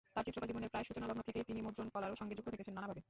তাঁর 0.15 0.23
চিত্রকর 0.25 0.49
জীবনের 0.49 0.71
প্রায় 0.73 0.85
সূচনালগ্ন 0.87 1.21
থেকেই 1.27 1.45
তিনি 1.49 1.59
মুদ্রণকলার 1.65 2.19
সঙ্গে 2.21 2.35
যুক্ত 2.37 2.49
থেকেছেন 2.53 2.73
নানাভাবে। 2.77 2.99